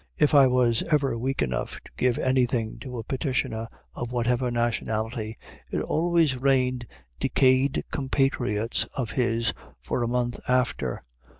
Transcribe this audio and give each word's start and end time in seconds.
If 0.17 0.33
I 0.33 0.47
was 0.47 0.81
ever 0.89 1.15
weak 1.15 1.43
enough 1.43 1.75
to 1.85 1.91
give 1.95 2.17
anything 2.17 2.79
to 2.79 2.97
a 2.97 3.03
petitioner 3.03 3.67
of 3.93 4.11
whatever 4.11 4.49
nationality, 4.49 5.37
it 5.69 5.79
always 5.79 6.35
rained 6.37 6.87
decayed 7.19 7.83
compatriots 7.91 8.85
of 8.97 9.11
his 9.11 9.53
for 9.79 10.01
a 10.01 10.07
month 10.07 10.39
after. 10.47 11.03